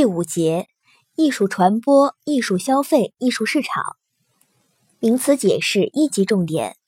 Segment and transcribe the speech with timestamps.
[0.00, 0.66] 第五节，
[1.14, 3.98] 艺术传播、艺术消费、艺术市场。
[4.98, 6.78] 名词解释一级重点：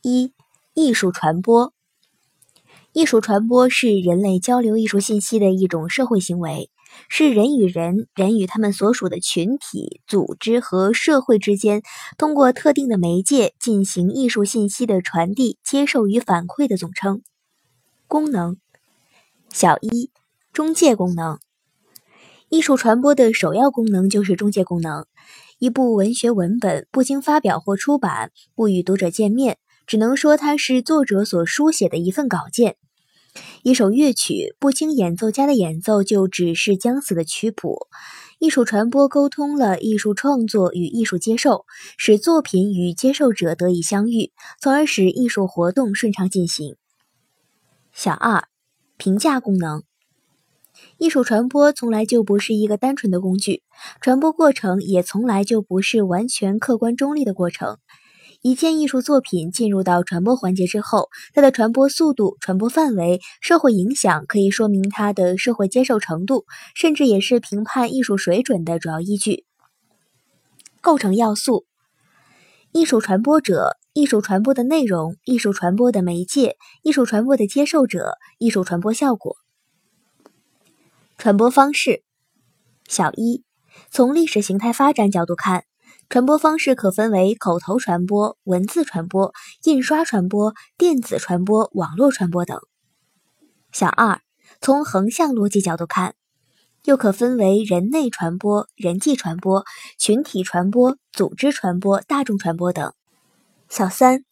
[0.00, 0.32] 一、
[0.72, 1.72] 艺术传播。
[2.92, 6.70] 艺术传播是人类交流艺术信息的一种社会行为，
[7.08, 11.82] 是人与人、人与他们所属的群体、组织和社会之间，
[12.16, 17.22] 通过特定的媒介进行艺术信息的传递、接受与反馈的总称。
[18.06, 18.56] 功能：
[19.50, 20.12] 小一、
[20.52, 21.40] 中介功能。
[22.48, 25.06] 艺术传播的首要功能就是中介功能。
[25.58, 32.76] 一部文学文本不经发表或出版，不与读者见面，只能说它是作者所书写的一份稿件。
[33.62, 37.88] 一首乐曲不经演奏家的演奏，就只是将死的曲谱。
[38.38, 41.64] 艺术传播沟通了艺术创作与艺术接受，
[41.98, 46.76] 使作品与接受者得以相遇，从而使艺术活动顺畅进行。
[47.92, 48.44] 小二，
[48.96, 49.82] 评价功能。
[50.98, 53.62] 艺术传播从来就不是一个单纯的工具，
[54.00, 57.78] 传播过程也从来就不是完全客观中立的过程。
[58.42, 69.44] 一件艺术作品进入到传播环节之后，它的传播速度、传播范围、社会影响，可以说明它的社会接受程度，甚至也是评判艺术水准的主要依据。
[70.80, 71.64] 构成要素：
[72.72, 79.36] 艺术传播者、艺术传播的内容、艺术传播的媒介、艺术传播的接受者、艺术传播效果。
[81.18, 82.02] 传播方式，
[82.86, 83.42] 小一，
[83.90, 85.64] 从历史形态发展角度看，
[86.10, 89.32] 传播方式可分为口头传播、文字传播、
[89.64, 92.60] 印刷传播、电子传播、网络传播等。
[93.72, 94.20] 小二，
[94.60, 96.14] 从横向逻辑角度看，
[96.84, 99.64] 又可分为人内传播、人际传播、
[99.98, 102.92] 群体传播、组织传播、大众传播等。
[103.70, 104.24] 小三。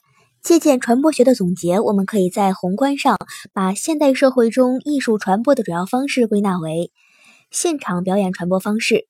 [0.44, 3.16] 借鉴传播学的总结，我们可以在宏观上
[3.54, 6.92] 把现代社会中艺术传播的主要方式归纳为：
[7.50, 9.08] 现场表演传播方式、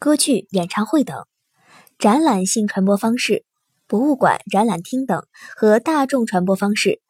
[0.00, 1.22] 歌剧、演唱会等；
[2.00, 3.44] 展览性传播方式、
[3.86, 5.20] 博物馆、展览厅等；
[5.54, 7.00] 和大众传播方式、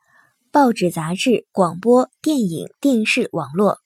[0.50, 3.78] 报纸、杂志、广播电影、电视、网络。